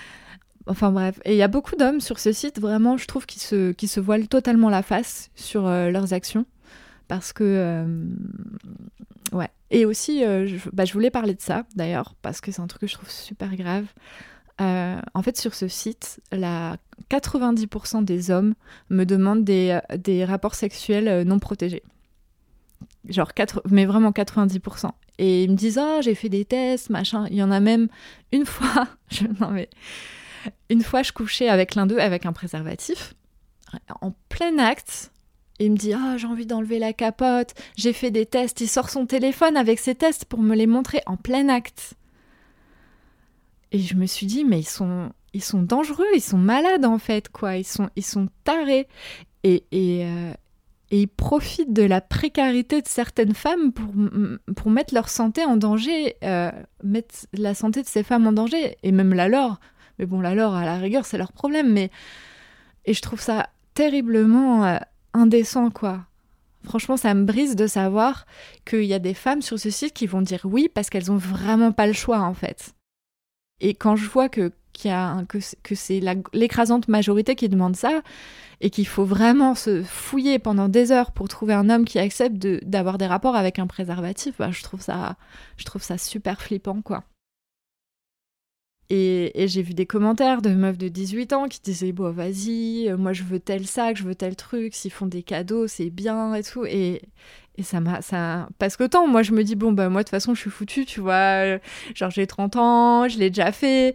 [0.66, 1.20] enfin bref.
[1.24, 3.88] Et il y a beaucoup d'hommes sur ce site, vraiment, je trouve, qui se, qui
[3.88, 6.46] se voilent totalement la face sur euh, leurs actions.
[7.08, 7.44] Parce que...
[7.44, 8.04] Euh,
[9.32, 9.48] ouais.
[9.70, 10.22] Et aussi,
[10.72, 13.10] bah, je voulais parler de ça, d'ailleurs, parce que c'est un truc que je trouve
[13.10, 13.84] super grave.
[14.60, 16.76] Euh, en fait, sur ce site, la
[17.10, 18.54] 90% des hommes
[18.88, 21.82] me demandent des, des rapports sexuels euh, non protégés.
[23.08, 24.90] Genre, 4, mais vraiment 90%.
[25.18, 27.26] Et ils me disent, oh, j'ai fait des tests, machin.
[27.30, 27.88] Il y en a même
[28.32, 29.68] une fois, je, non mais,
[30.70, 33.14] une fois, je couchais avec l'un d'eux avec un préservatif,
[34.00, 35.12] en plein acte.
[35.58, 38.60] Il me dit, oh, j'ai envie d'enlever la capote, j'ai fait des tests.
[38.60, 41.94] Il sort son téléphone avec ses tests pour me les montrer en plein acte.
[43.76, 46.96] Et je me suis dit, mais ils sont, ils sont dangereux, ils sont malades en
[46.96, 47.58] fait, quoi.
[47.58, 48.88] Ils sont, ils sont tarés.
[49.44, 50.32] Et, et, euh,
[50.90, 53.92] et ils profitent de la précarité de certaines femmes pour,
[54.54, 56.50] pour mettre leur santé en danger, euh,
[56.82, 59.60] mettre la santé de ces femmes en danger, et même la leur.
[59.98, 61.70] Mais bon, la leur, à la rigueur, c'est leur problème.
[61.70, 61.90] Mais...
[62.86, 64.78] Et je trouve ça terriblement euh,
[65.12, 66.06] indécent, quoi.
[66.64, 68.24] Franchement, ça me brise de savoir
[68.64, 71.18] qu'il y a des femmes sur ce site qui vont dire oui parce qu'elles ont
[71.18, 72.72] vraiment pas le choix, en fait.
[73.60, 74.52] Et quand je vois que,
[75.62, 76.00] que c'est
[76.32, 78.02] l'écrasante majorité qui demande ça,
[78.60, 82.36] et qu'il faut vraiment se fouiller pendant des heures pour trouver un homme qui accepte
[82.64, 85.16] d'avoir des rapports avec un préservatif, bah, je, trouve ça,
[85.56, 87.04] je trouve ça super flippant, quoi.
[88.88, 92.96] Et, j'ai vu des commentaires de meufs de 18 ans qui disaient Bon, vas-y, euh,
[92.96, 96.34] moi je veux tel sac, je veux tel truc, s'ils font des cadeaux, c'est bien
[96.34, 96.64] et tout.
[96.66, 97.02] Et,
[97.58, 98.02] et ça m'a.
[98.02, 98.48] Ça...
[98.58, 100.84] Parce qu'autant, moi, je me dis, bon, bah, moi, de toute façon, je suis foutue,
[100.84, 101.58] tu vois.
[101.94, 103.94] Genre, j'ai 30 ans, je l'ai déjà fait.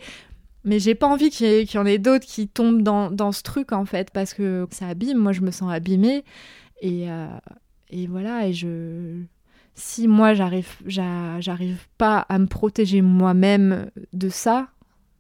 [0.64, 3.72] Mais j'ai pas envie qu'il y, en ait d'autres qui tombent dans, dans, ce truc,
[3.72, 5.18] en fait, parce que ça abîme.
[5.18, 6.24] Moi, je me sens abîmée.
[6.82, 7.28] Et, euh,
[7.90, 9.22] et voilà, et je.
[9.74, 14.68] Si moi, j'arrive, j'arrive pas à me protéger moi-même de ça,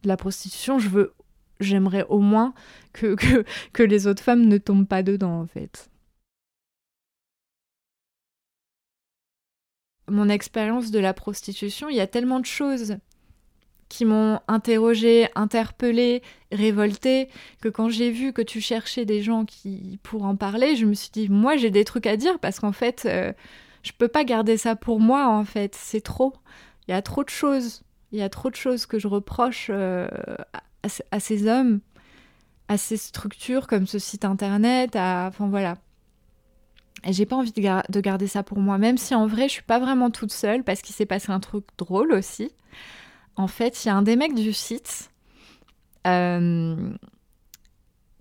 [0.03, 1.13] de la prostitution, je veux.
[1.59, 2.53] J'aimerais au moins
[2.93, 5.91] que, que, que les autres femmes ne tombent pas dedans, en fait.
[10.11, 12.97] mon expérience de la prostitution, il y a tellement de choses
[13.89, 17.27] qui m'ont interrogée, interpellée, révoltée,
[17.61, 20.93] que quand j'ai vu que tu cherchais des gens qui pour en parler, je me
[20.93, 23.33] suis dit moi j'ai des trucs à dire parce qu'en fait euh,
[23.83, 26.33] je peux pas garder ça pour moi en fait, c'est trop.
[26.87, 29.67] Il y a trop de choses, il y a trop de choses que je reproche
[29.69, 30.07] euh,
[31.11, 31.79] à, ces hommes,
[32.67, 35.77] à ces structures comme ce site internet, enfin voilà.
[37.03, 39.63] Et j'ai pas envie de, garder ça pour moi, même si en vrai je suis
[39.63, 42.51] pas vraiment toute seule parce qu'il s'est passé un truc drôle aussi.
[43.35, 45.09] En fait, il y a un des mecs du site
[46.05, 46.93] euh,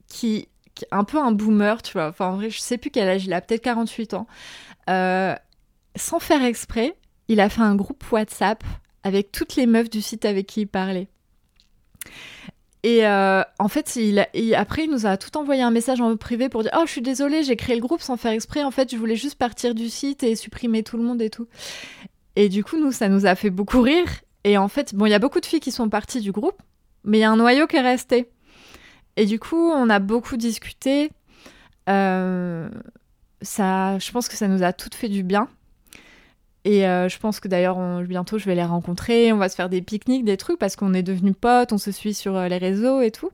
[0.07, 2.09] qui, qui, un peu un boomer, tu vois.
[2.09, 4.27] Enfin, en vrai, je sais plus quel âge il a, peut-être 48 ans.
[4.89, 5.35] Euh,
[5.97, 6.97] sans faire exprès,
[7.29, 8.65] il a fait un groupe WhatsApp
[9.03, 11.09] avec toutes les meufs du site avec qui il parlait.
[12.83, 16.49] Et euh, en fait, il, après, il nous a tout envoyé un message en privé
[16.49, 18.63] pour dire Oh, je suis désolée, j'ai créé le groupe sans faire exprès.
[18.63, 21.47] En fait, je voulais juste partir du site et supprimer tout le monde et tout.
[22.37, 24.09] Et du coup, nous, ça nous a fait beaucoup rire.
[24.45, 26.63] Et en fait, bon, il y a beaucoup de filles qui sont parties du groupe,
[27.05, 28.31] mais il y a un noyau qui est resté.
[29.17, 31.11] Et du coup, on a beaucoup discuté.
[31.91, 32.71] Euh,
[33.43, 35.49] ça, je pense que ça nous a toutes fait du bien.
[36.65, 39.33] Et euh, je pense que d'ailleurs, bientôt, je vais les rencontrer.
[39.33, 41.91] On va se faire des pique-niques, des trucs, parce qu'on est devenus potes, on se
[41.91, 43.31] suit sur euh, les réseaux et tout.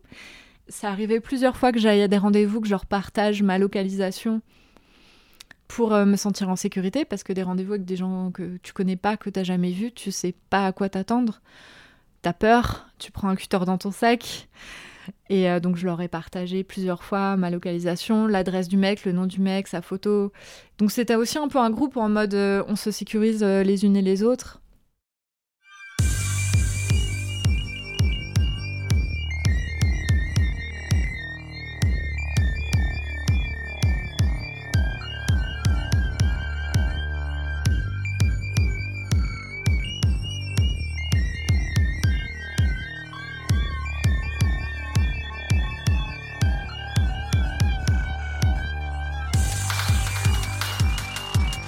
[0.68, 4.42] Ça arrivait plusieurs fois que j'aille à des rendez-vous, que je leur partage ma localisation
[5.66, 8.72] pour euh, me sentir en sécurité, parce que des rendez-vous avec des gens que tu
[8.72, 11.40] connais pas, que tu n'as jamais vus, tu sais pas à quoi t'attendre.
[12.22, 14.48] T'as peur, tu prends un cutter dans ton sac.
[15.28, 19.12] Et euh, donc je leur ai partagé plusieurs fois ma localisation, l'adresse du mec, le
[19.12, 20.32] nom du mec, sa photo.
[20.78, 23.84] Donc c'était aussi un peu un groupe en mode euh, on se sécurise euh, les
[23.84, 24.60] unes et les autres.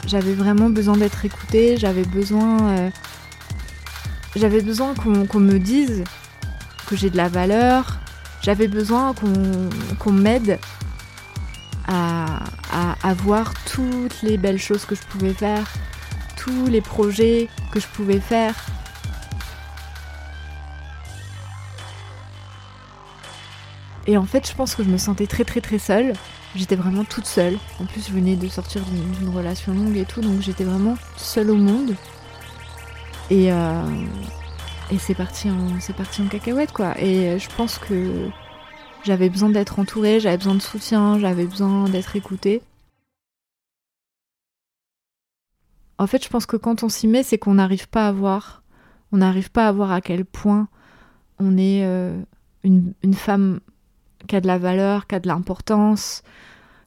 [0.08, 2.90] J'avais vraiment besoin d'être écoutée, j'avais besoin, euh,
[4.62, 6.02] besoin qu'on me dise
[6.86, 7.98] que j'ai de la valeur,
[8.40, 9.12] j'avais besoin
[9.98, 10.58] qu'on m'aide
[11.86, 12.38] à,
[13.02, 15.66] à, voir toutes les belles choses que je pouvais faire,
[16.38, 18.54] tous les projets que je pouvais faire.
[24.06, 26.14] Et en fait, je pense que je me sentais très très très seule
[26.54, 27.58] J'étais vraiment toute seule.
[27.80, 31.50] En plus, je venais de sortir d'une relation longue et tout, donc j'étais vraiment seule
[31.50, 31.94] au monde.
[33.30, 33.82] Et, euh,
[34.98, 36.98] c'est parti, en, parti cacahuète, quoi.
[37.00, 38.28] Et je pense que
[39.04, 42.62] j'avais besoin d'être entourée, j'avais besoin de soutien, j'avais besoin d'être écoutée.
[45.98, 48.62] En fait, je pense que quand on s'y met, c'est qu'on n'arrive pas à voir.
[49.12, 50.68] On n'arrive pas à voir à quel point
[51.38, 52.20] on est euh,
[52.62, 53.60] une, femme
[54.28, 56.22] qui a de la valeur, qui a de l'importance,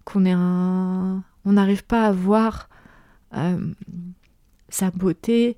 [0.06, 1.24] qu'on est un.
[1.44, 2.70] On n'arrive pas à voir
[3.34, 3.74] euh,
[4.70, 5.58] sa beauté,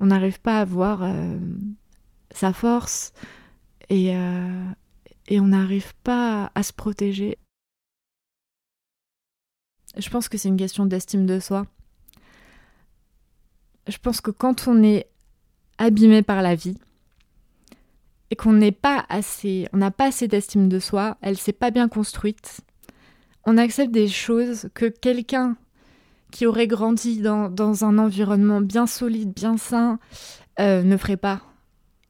[0.00, 1.38] on n'arrive pas à voir euh,
[2.30, 3.12] sa force
[3.90, 4.14] et,
[5.28, 7.38] et on n'arrive pas à se protéger.
[9.96, 11.66] Je pense que c'est une question d'estime de soi.
[13.88, 15.08] Je pense que quand on est
[15.78, 16.78] abîmé par la vie
[18.30, 21.70] et qu'on n'est pas assez, on n'a pas assez d'estime de soi, elle s'est pas
[21.70, 22.60] bien construite,
[23.44, 25.56] on accepte des choses que quelqu'un
[26.32, 29.98] qui aurait grandi dans, dans, un environnement bien solide, bien sain,
[30.58, 31.40] euh, ne ferait pas.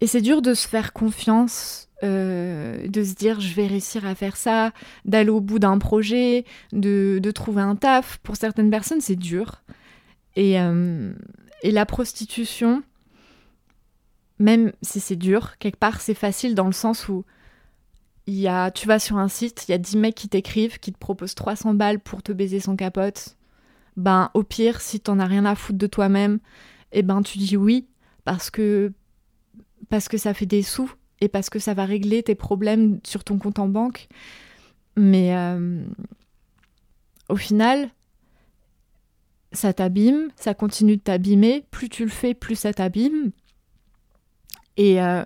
[0.01, 4.15] Et c'est dur de se faire confiance euh, de se dire je vais réussir à
[4.15, 4.73] faire ça,
[5.07, 8.19] d'aller au bout d'un projet, de, de, trouver un taf.
[8.19, 9.63] Pour certaines personnes, c'est dur.
[10.35, 11.15] Et, euh,
[11.63, 12.83] et, la prostitution,
[14.39, 17.25] même si c'est dur, quelque part, c'est facile dans le sens où
[18.27, 20.93] y a, tu vas sur un site, il y a 10 mecs qui t'écrivent, qui
[20.93, 23.37] te proposent 300 balles pour te baiser son capote.
[23.97, 26.39] Ben, au pire, si t'en as rien à foutre de toi-même,
[26.93, 27.87] et eh ben, tu dis oui,
[28.25, 28.93] parce que,
[29.89, 33.25] parce que ça fait des sous et parce que ça va régler tes problèmes sur
[33.25, 34.09] ton compte en banque.
[34.97, 35.83] Mais euh,
[37.29, 37.91] au final,
[39.53, 41.65] ça t'abîme, ça continue de t'abîmer.
[41.71, 43.31] Plus tu le fais, plus ça t'abîme.
[44.77, 45.23] Et, euh,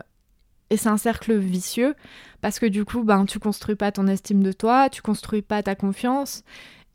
[0.70, 1.94] et c'est un cercle vicieux
[2.40, 5.62] parce que du coup, ben, tu construis pas ton estime de toi, tu construis pas
[5.62, 6.42] ta confiance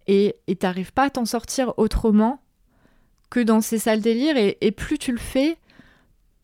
[0.08, 2.42] et t'arrives pas à t'en sortir autrement
[3.30, 4.38] que dans ces sales délires.
[4.38, 5.58] Et, et plus tu le fais,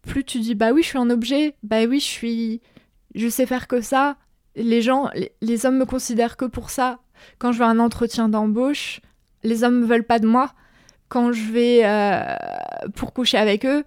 [0.02, 2.62] plus tu dis bah oui, je suis un objet, bah oui, je suis
[3.16, 4.18] je sais faire que ça.
[4.56, 5.10] Les gens
[5.42, 7.00] les, hommes me considèrent que pour ça.
[7.40, 9.02] Quand je vais à un entretien d'embauche,
[9.44, 10.54] les hommes ne veulent pas de moi.
[11.08, 12.24] Quand je vais euh,
[12.96, 13.84] pour coucher avec eux,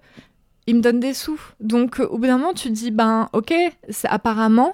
[0.67, 1.39] ils me donnent des sous.
[1.59, 3.53] Donc au bout d'un moment, tu dis ben OK,
[4.05, 4.73] apparemment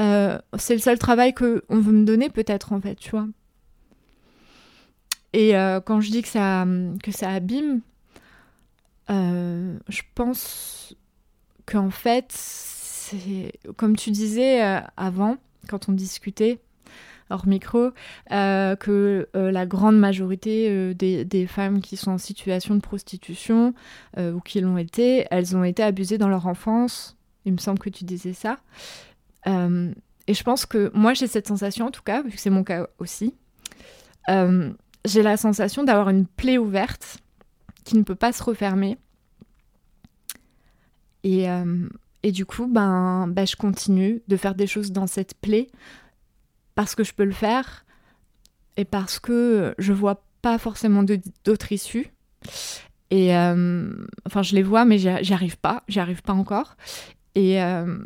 [0.00, 3.26] euh, c'est le seul travail que on veut me donner peut-être en fait, tu vois.
[5.32, 7.80] Et euh, quand je dis que ça abîme,
[9.10, 10.94] euh, je pense
[11.66, 15.36] qu'en fait, c'est comme tu disais euh, avant,
[15.68, 16.58] quand on discutait
[17.30, 17.90] hors micro,
[18.32, 23.74] euh, que la grande majorité des, des, femmes qui sont en situation de prostitution
[24.18, 27.16] ou qui l'ont été, elles ont été abusées dans leur enfance.
[27.44, 28.58] Il me semble que tu disais ça.
[29.46, 32.64] et je pense que moi, j'ai cette sensation, en tout cas, vu que c'est mon
[32.64, 33.34] cas aussi,
[34.28, 37.18] j'ai la sensation d'avoir une plaie ouverte
[37.84, 38.98] qui ne peut pas se refermer.
[41.22, 41.88] Et, euh,
[42.22, 45.68] et du coup, ben, ben, je continue de faire des choses dans cette plaie
[46.80, 47.84] parce que je peux le faire
[48.78, 51.02] et parce que je vois pas forcément
[51.44, 52.08] d'autres issues.
[53.10, 53.92] Et euh,
[54.24, 56.78] enfin, je les vois, mais j'y arrive pas, j'y arrive pas encore.
[57.34, 57.98] Et, euh,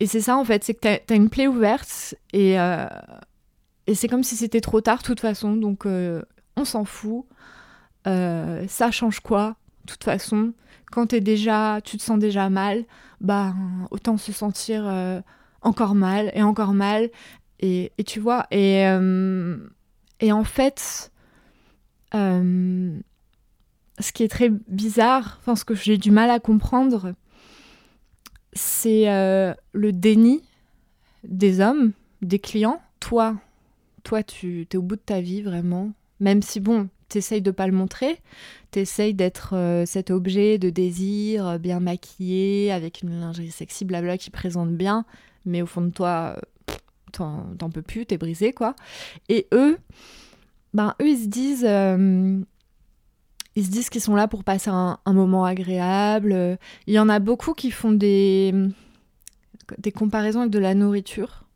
[0.00, 2.56] et c'est ça en fait, c'est que tu as, une plaie ouverte et,
[3.86, 7.24] et c'est comme si c'était trop tard de toute façon, donc on s'en fout.
[8.06, 10.52] Euh, ça change quoi De toute façon,
[10.92, 12.84] quand es déjà, tu te sens déjà mal,
[13.22, 13.54] bah
[13.90, 15.22] autant se sentir euh,
[15.62, 17.10] encore mal et encore mal.
[17.60, 19.56] Et, et tu vois, et, euh,
[20.20, 21.10] et en fait,
[22.12, 22.92] ce
[24.14, 27.14] qui est très bizarre, enfin ce que j'ai du mal à comprendre,
[28.54, 30.42] c'est le déni
[31.24, 31.92] des hommes,
[32.22, 32.80] des clients.
[33.00, 33.36] Toi,
[34.02, 35.90] toi, tu es au bout de ta vie vraiment.
[36.20, 38.20] Même si, bon, t'essayes de pas le montrer,
[38.70, 44.16] t'essayes d'être euh, cet objet de désir euh, bien maquillé, avec une lingerie sexy, blabla,
[44.16, 45.04] qui présente bien,
[45.46, 46.36] mais au fond de toi,
[47.12, 48.74] t'en peux plus, t'es brisé, quoi.
[49.28, 49.78] Et eux,
[50.74, 51.66] ben, eux, ils se disent...
[51.66, 52.40] Euh,
[53.58, 56.58] ils se disent qu'ils sont là pour passer un, moment agréable.
[56.86, 58.52] Il y en a beaucoup qui font des,
[59.78, 61.46] des comparaisons avec de la nourriture.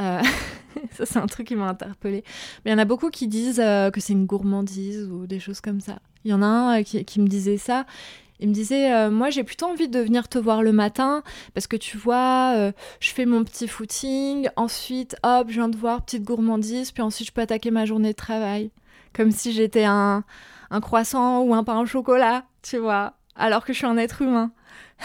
[0.00, 0.22] Euh,
[0.92, 2.24] ça, c'est un truc qui m'a interpellée.
[2.64, 5.40] Mais il y en a beaucoup qui disent euh, que c'est une gourmandise ou des
[5.40, 5.98] choses comme ça.
[6.24, 7.86] Il y en a un euh, qui, me disait ça.
[8.40, 11.22] Il me disait, moi j'ai plutôt envie de venir te voir le matin
[11.54, 16.04] parce que tu vois, je fais mon petit footing, ensuite hop, je viens te voir,
[16.04, 18.70] petite gourmandise, puis ensuite je peux attaquer ma journée de travail.
[19.12, 20.24] Comme si j'étais un,
[20.70, 24.22] un croissant ou un pain au chocolat, tu vois, alors que je suis un être
[24.22, 24.52] humain.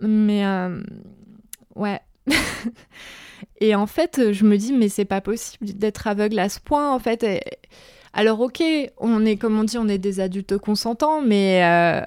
[0.00, 0.44] Mais
[1.76, 2.00] ouais,
[3.60, 6.92] Et en fait, je me dis, mais c'est pas possible d'être aveugle à ce point,
[6.92, 7.24] en fait.
[8.18, 8.60] Alors, ok,
[8.96, 12.04] on est, comme on dit, on est des adultes consentants, mais euh,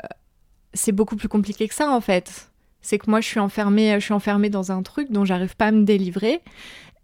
[0.74, 2.52] c'est beaucoup plus compliqué que ça, en fait.
[2.82, 5.68] C'est que moi, je suis enfermée, je suis enfermée dans un truc dont j'arrive pas
[5.68, 6.42] à me délivrer.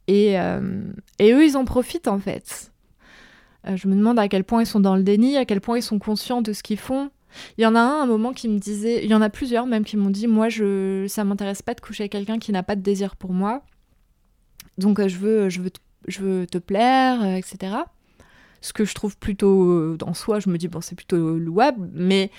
[0.10, 0.60] Et, euh,
[1.22, 2.74] eux, ils en profitent, en fait.
[3.66, 5.78] Euh, je me demande à quel point ils sont dans le déni, à quel point
[5.78, 7.10] ils sont conscients de ce qu'ils font.
[7.58, 9.68] Il y en a un, un moment qui me disait, il y en a plusieurs
[9.68, 12.62] même qui m'ont dit, moi, je, ça m'intéresse pas de coucher avec quelqu'un qui n'a
[12.62, 13.62] pas de désir pour moi.
[14.78, 15.72] Donc, je veux, je veux,
[16.10, 17.78] je veux te plaire, etc.
[18.68, 22.32] Ce que je trouve plutôt, en soi, je me dis, bon, c'est plutôt louable, mais,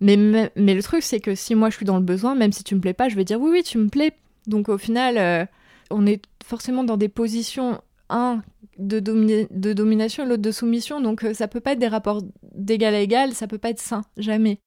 [0.00, 0.16] mais,
[0.56, 2.74] mais, le truc, c'est que si moi je suis dans le besoin, même si tu
[2.74, 4.12] me plais pas, je vais dire, oui, oui, tu me plais.
[4.46, 5.48] Donc, au final,
[5.90, 8.42] on est forcément dans des positions, un,
[8.78, 11.00] de, de domination et l'autre de soumission.
[11.00, 12.22] Donc euh, ça peut pas être des rapports
[12.54, 14.60] d'égal à égal, ça peut pas être sain, jamais.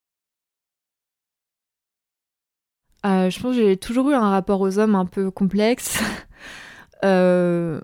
[3.05, 5.99] Euh, je pense que j'ai toujours eu un rapport aux hommes un peu complexe.
[7.05, 7.81] Euh,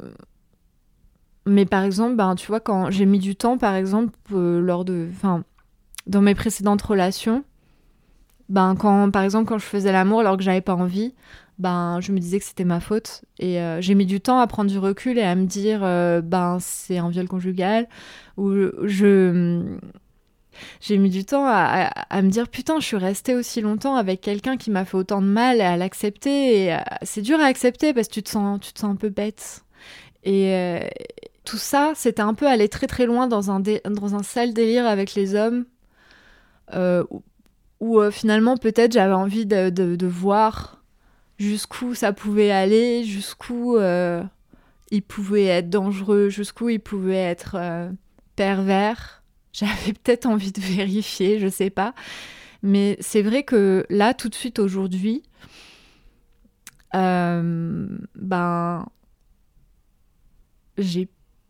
[1.45, 5.07] mais par exemple, ben, tu vois, quand j'ai mis du temps, par exemple, lors de.
[5.11, 5.43] Enfin,
[6.07, 7.43] dans mes précédentes relations,
[8.49, 11.13] ben, quand, par exemple, quand je faisais l'amour alors que j'avais pas envie,
[11.59, 13.23] ben, je me disais que c'était ma faute.
[13.37, 16.21] Et euh, j'ai mis du temps à prendre du recul et à me dire, euh,
[16.21, 17.87] ben, c'est un viol conjugal.
[18.37, 19.77] Ou je.
[20.81, 24.19] J'ai mis du temps à, à, me dire, putain, je suis restée aussi longtemps avec
[24.19, 26.73] quelqu'un qui m'a fait autant de mal et à l'accepter.
[26.73, 29.09] Euh, c'est dur à accepter parce que tu te sens, tu te sens un peu
[29.09, 29.63] bête.
[30.25, 30.81] Et
[31.49, 34.85] tout ça, c'était un peu aller très très loin dans un, dans un sale délire
[34.85, 35.65] avec les hommes.
[37.79, 40.79] où, finalement, peut-être j'avais envie de, de, voir
[41.39, 44.21] jusqu'où ça pouvait aller, jusqu'où euh,
[44.91, 47.89] il pouvait être dangereux, jusqu'où il pouvait être euh,
[48.35, 49.23] pervers.
[49.53, 51.95] J'avais peut-être envie de vérifier, je sais pas.
[52.61, 55.23] Mais c'est vrai que là, tout de suite aujourd'hui,
[56.93, 58.85] euh, ben,
[60.77, 61.09] j'ai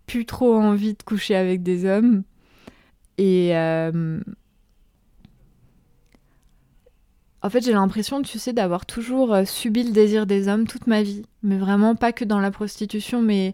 [0.09, 2.23] plus trop envie de coucher avec des hommes.
[3.17, 3.53] Et
[7.41, 10.87] En fait, j'ai l'impression, tu sais, d'avoir toujours euh, subi le désir des hommes toute
[10.87, 11.23] ma vie.
[11.41, 13.53] Mais vraiment pas que dans la prostitution, mais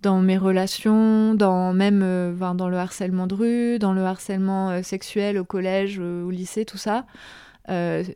[0.00, 4.82] dans mes relations, dans même euh, dans le harcèlement de rue, dans le harcèlement euh,
[4.82, 7.04] sexuel au collège, au lycée, tout ça.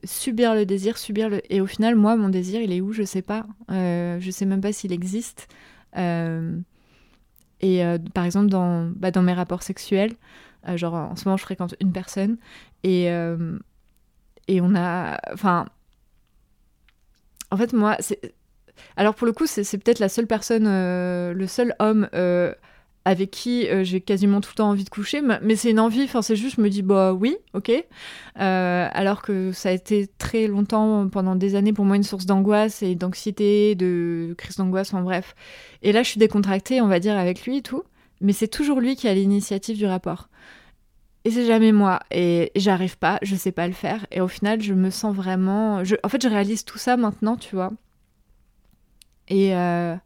[0.04, 1.40] subir le désir, subir le...
[1.52, 3.46] Et au final, moi, mon désir, il est où Je sais pas.
[3.68, 5.48] je sais même pas s'il existe.
[7.60, 7.82] Et
[8.14, 10.14] par exemple, dans, bah, dans mes rapports sexuels,
[10.76, 12.38] genre en ce moment, je fréquente une personne.
[12.84, 13.10] Et
[14.50, 15.18] et on a.
[15.32, 15.66] Enfin.
[17.52, 18.34] En fait, moi, c'est.
[18.96, 22.52] Alors, pour le coup, c'est peut-être la seule personne, euh, le seul homme euh,
[23.04, 25.22] avec qui euh, j'ai quasiment tout le temps envie de coucher.
[25.42, 27.72] Mais c'est une envie, enfin, c'est juste, je me dis, bah oui, ok.
[28.36, 32.82] alors que ça a été très longtemps, pendant des années, pour moi, une source d'angoisse
[32.82, 35.34] et d'anxiété, de crise d'angoisse, en bref.
[35.82, 37.84] Et là, je suis décontractée, on va dire, avec lui et tout.
[38.20, 40.28] Mais c'est toujours lui qui a l'initiative du rapport.
[41.24, 42.00] Et c'est jamais moi.
[42.10, 44.06] Et j'arrive pas, je sais pas le faire.
[44.10, 45.82] Et au final, je me sens vraiment.
[46.02, 47.72] En fait, je réalise tout ça maintenant, tu vois.
[49.28, 49.54] Et.
[49.56, 49.96] Euh,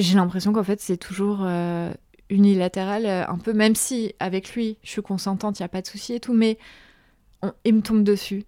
[0.00, 1.92] j'ai l'impression qu'en fait, c'est toujours euh,
[2.30, 5.82] unilatéral, euh, un peu, même si avec lui, je suis consentante, il n'y a pas
[5.82, 6.58] de souci et tout, mais
[7.64, 8.44] il me tombe dessus.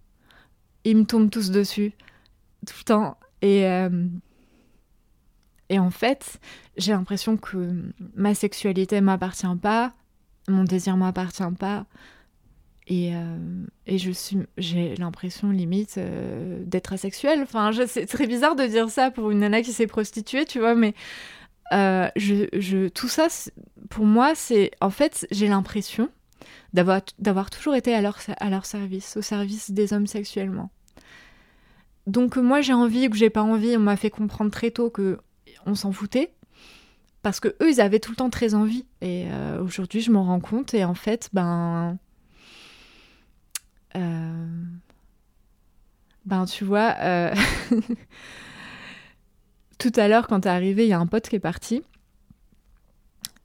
[0.84, 1.92] Il me tombe tous dessus,
[2.66, 3.18] tout le temps.
[3.42, 3.64] Et.
[5.70, 6.40] Et en fait,
[6.76, 9.92] j'ai l'impression que ma sexualité m'appartient pas,
[10.48, 11.86] mon désir m'appartient pas.
[12.86, 13.36] Et, euh,
[13.86, 17.40] et je suis, j'ai l'impression limite euh, d'être asexuelle.
[17.42, 20.74] Enfin, c'est très bizarre de dire ça pour une nana qui s'est prostituée, tu vois,
[20.74, 20.94] mais
[21.72, 22.08] euh,
[22.94, 23.28] tout ça,
[23.90, 26.08] pour moi, c'est en fait, j'ai l'impression
[26.72, 30.70] d'avoir, toujours été à leur, service, au service des hommes sexuellement.
[32.06, 34.90] Donc moi, j'ai envie ou que j'ai pas envie, on m'a fait comprendre très tôt
[34.90, 35.18] que
[35.66, 36.32] on s'en foutait
[37.22, 40.24] parce que eux ils avaient tout le temps très envie et euh, aujourd'hui je m'en
[40.24, 41.98] rends compte et en fait ben
[43.96, 44.46] euh,
[46.24, 46.94] ben tu vois
[49.78, 51.82] tout à l'heure quand t'es arrivé il y a un pote qui est parti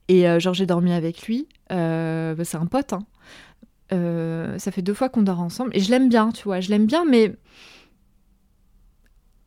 [0.08, 3.06] et genre j'ai dormi avec lui ben, c'est un pote hein.
[4.58, 6.86] ça fait deux fois qu'on dort ensemble et je l'aime bien tu vois je l'aime
[6.86, 7.34] bien mais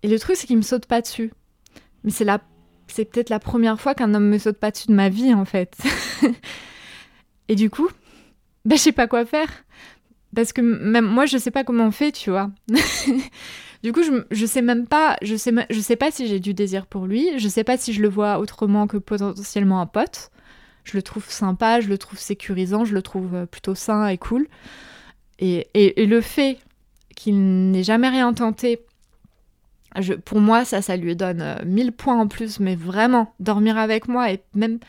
[0.03, 1.32] et le truc c'est qu'il me saute pas dessus
[2.03, 2.39] mais c'est la
[2.88, 5.45] c'est peut-être la première fois qu'un homme me saute pas dessus de ma vie en
[5.45, 5.78] fait.
[7.47, 7.89] et du coup,
[8.66, 9.49] bah, je sais pas quoi faire.
[10.36, 12.51] Parce que même moi, je sais pas comment on fait, tu vois.
[13.84, 16.53] du coup, je, je sais même pas, je sais, je sais pas si j'ai du
[16.53, 20.32] désir pour lui, je sais pas si je le vois autrement que potentiellement un pote.
[20.84, 24.17] Je le trouve sympa, je le trouve sécurisant, je le trouve euh, plutôt sain et
[24.17, 24.47] cool.
[25.39, 26.57] Et, et, le fait
[27.15, 28.80] qu'il n'ait jamais rien tenté
[30.25, 34.32] pour moi, ça, ça lui donne 1000 points en plus, mais vraiment, dormir avec moi
[34.32, 34.80] et même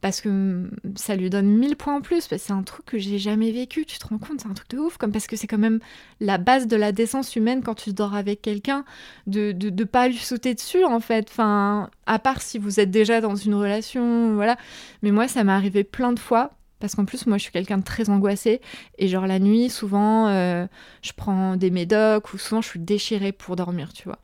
[0.00, 2.86] parce que mm, ça lui donne 1000 points en plus, parce que c'est un truc
[2.86, 5.26] que j'ai jamais vécu, tu te rends compte, c'est un truc de ouf, comme parce
[5.26, 5.80] que c'est quand même
[6.20, 8.84] la base de la décence humaine quand tu dors avec quelqu'un,
[9.26, 13.20] de, de, pas lui sauter dessus en fait, enfin, à part si vous êtes déjà
[13.20, 14.56] dans une relation, voilà,
[15.02, 17.78] mais moi ça m'est arrivé plein de fois, parce qu'en plus, moi, je suis quelqu'un
[17.78, 18.60] de très angoissé.
[18.98, 20.66] Et genre, la nuit, souvent, euh,
[21.00, 24.18] je prends des médocs ou souvent, je suis déchirée pour dormir, tu vois.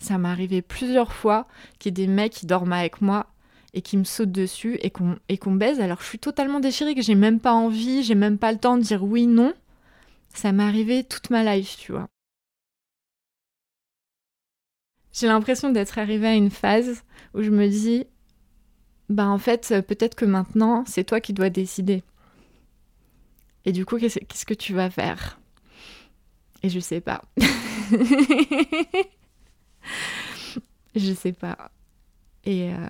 [0.00, 1.46] Ça m'est arrivé plusieurs fois
[1.78, 3.26] qu'il y ait des mecs qui dorment avec moi
[3.74, 5.80] et qui me saute dessus et qu'on qu'on baise.
[5.80, 8.78] Alors je suis totalement déchirée, que j'ai même pas envie, j'ai même pas le temps
[8.78, 9.52] de dire oui, non.
[10.32, 12.08] Ça m'est arrivé toute ma life, tu vois.
[15.12, 17.04] J'ai l'impression d'être arrivée à une phase
[17.34, 18.04] où je me dis,
[19.08, 22.02] bah en fait, peut-être que maintenant, c'est toi qui dois décider.
[23.64, 25.38] Et du coup, qu'est-ce que tu vas faire?
[26.62, 27.22] Et je sais pas.
[30.96, 31.70] je sais pas.
[32.44, 32.88] Et euh,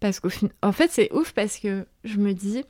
[0.00, 0.30] parce qu'au
[0.62, 2.64] en fait, c'est ouf parce que je me dis,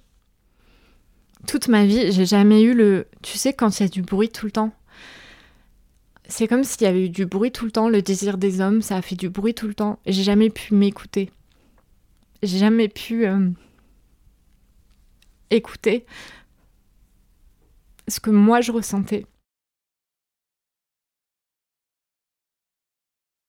[1.46, 3.06] toute ma vie, j'ai jamais eu le.
[3.22, 4.72] Tu sais, quand il y a du bruit tout le temps.
[6.28, 7.88] C'est comme s'il y avait eu du bruit tout le temps.
[7.88, 9.98] Le désir des hommes, ça a fait du bruit tout le temps.
[10.06, 11.30] J'ai jamais pu m'écouter.
[12.42, 13.50] J'ai jamais pu euh,
[15.50, 16.06] écouter
[18.08, 19.26] ce que moi je ressentais.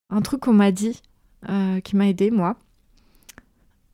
[0.10, 1.02] Un truc qu'on m'a dit,
[1.50, 2.58] euh, qui m'a aidé, moi,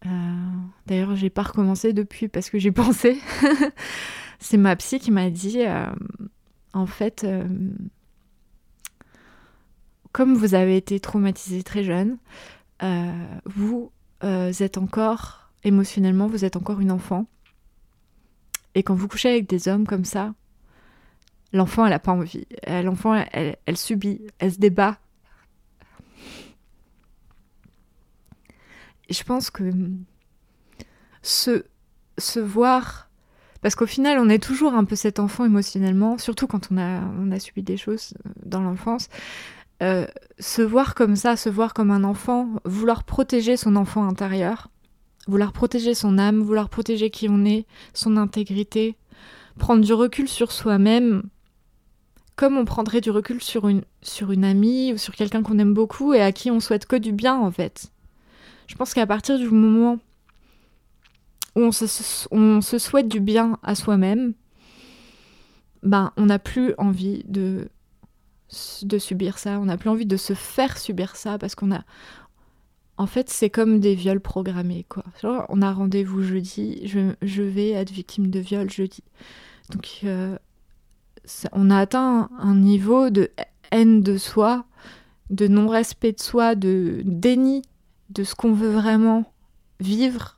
[0.07, 3.19] euh, d'ailleurs, j'ai pas recommencé depuis parce que j'ai pensé.
[4.39, 5.91] c'est ma psy qui m'a dit, euh,
[6.73, 7.47] en fait, euh,
[10.11, 12.17] comme vous avez été traumatisé très jeune,
[13.45, 13.91] vous
[14.21, 17.25] êtes encore émotionnellement, vous êtes encore une enfant.
[18.75, 20.33] Et quand vous couchez avec des hommes comme ça,
[21.53, 22.45] l'enfant, elle a pas envie.
[22.67, 24.99] L'enfant, elle subit, elle se débat
[29.09, 29.63] je pense que
[31.21, 31.63] se,
[32.17, 33.09] se voir,
[33.61, 37.01] parce qu'au final, on est toujours un peu cet enfant émotionnellement, surtout quand on a,
[37.19, 38.13] on a subi des choses
[38.45, 39.09] dans l'enfance.
[39.83, 40.07] Euh,
[40.39, 44.69] se voir comme ça, se voir comme un enfant, vouloir protéger son enfant intérieur,
[45.27, 48.95] vouloir protéger son âme, vouloir protéger qui on est, son intégrité,
[49.59, 51.23] prendre du recul sur soi-même,
[52.35, 55.73] comme on prendrait du recul sur une, sur une amie ou sur quelqu'un qu'on aime
[55.73, 57.91] beaucoup et à qui on souhaite que du bien en fait.
[58.67, 59.99] Je pense qu'à partir du moment
[61.55, 64.33] où on se, souhaite du bien à soi-même,
[65.83, 67.69] ben, on n'a plus envie de,
[68.83, 71.83] de subir ça, on n'a plus envie de se faire subir ça parce qu'on a.
[72.99, 75.03] En fait, c'est comme des viols programmés, quoi.
[75.49, 79.03] On a rendez-vous jeudi, je, je, vais être victime de viol jeudi.
[79.69, 80.35] Donc, euh,
[81.51, 83.29] on a atteint un niveau de
[83.71, 84.65] haine de soi,
[85.29, 87.61] de non-respect de soi, de déni
[88.09, 89.31] de ce qu'on veut vraiment
[89.79, 90.37] vivre.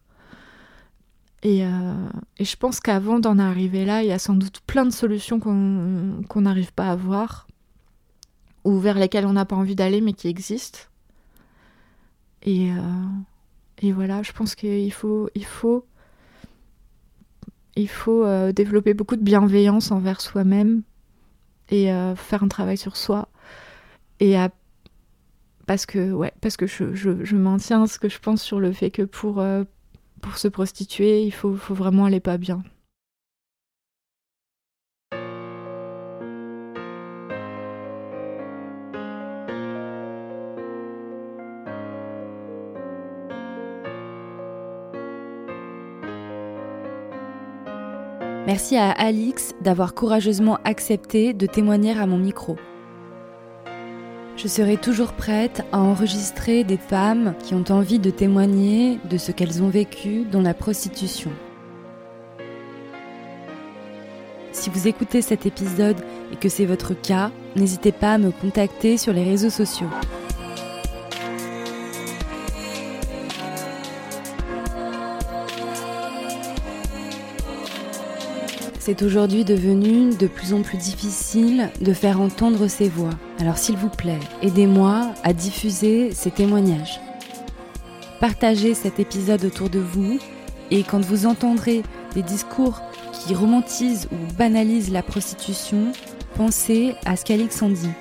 [1.43, 2.09] Et, euh,
[2.39, 6.41] je pense qu'avant d'en arriver là, il y a sans doute plein de solutions qu'on
[6.41, 7.47] n'arrive pas à voir,
[8.65, 10.79] ou vers lesquelles on n'a pas envie d'aller, mais qui existent.
[12.43, 12.75] Et, euh,
[13.81, 15.85] et voilà, je pense qu'il faut, il faut,
[17.75, 20.83] il faut euh, développer beaucoup de bienveillance envers soi-même
[21.71, 23.29] et faire un travail sur soi
[24.19, 24.49] et à
[25.69, 28.89] parce que ouais parce que je, je, maintiens ce que je pense sur le fait
[28.89, 29.65] que pour euh,
[30.19, 32.63] pour se prostituer il faut, faut vraiment aller pas bien
[48.47, 52.57] Merci à Alix d'avoir courageusement accepté de témoigner à mon micro.
[54.41, 59.33] Je serai toujours prête à enregistrer des femmes qui ont envie de témoigner de ce
[59.33, 61.29] qu'elles ont vécu dans la prostitution.
[64.53, 65.97] Si vous écoutez cet épisode
[66.31, 69.89] et que c'est votre cas, n'hésitez pas à me contacter sur les réseaux sociaux.
[78.89, 83.11] C'est aujourd'hui devenu de plus en plus difficile de faire entendre ces voix.
[83.37, 86.99] Alors s'il vous plaît, aidez-moi à diffuser ces témoignages.
[88.19, 90.17] Partagez cet épisode autour de vous
[90.71, 91.83] et quand vous entendrez
[92.15, 92.81] des discours
[93.13, 95.91] qui romantisent ou banalisent la prostitution,
[96.33, 97.91] pensez à ce qu'Alix en dit.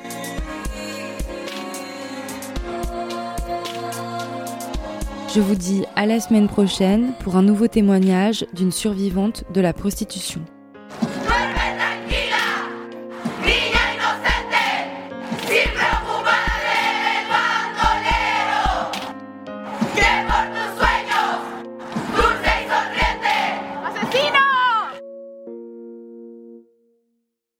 [5.34, 9.74] Je vous dis à la semaine prochaine pour un nouveau témoignage d'une survivante de la
[9.74, 10.40] prostitution.